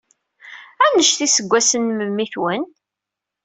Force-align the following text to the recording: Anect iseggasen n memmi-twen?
Anect 0.85 1.19
iseggasen 1.25 1.81
n 1.91 1.95
memmi-twen? 1.97 2.63